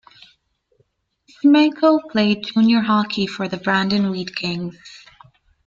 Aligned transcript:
Semenko 1.29 1.99
played 2.11 2.43
junior 2.43 2.81
hockey 2.81 3.27
for 3.27 3.47
the 3.47 3.57
Brandon 3.57 4.09
Wheat 4.09 4.33
Kings. 4.35 4.75